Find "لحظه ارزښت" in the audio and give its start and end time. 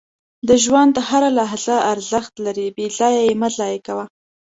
1.39-2.33